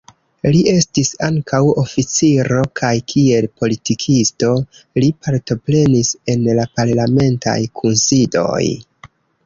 [0.53, 4.51] Li estis ankaŭ oficiro kaj kiel politikisto,
[5.05, 8.63] li partoprenis en la parlamentaj kunsidoj.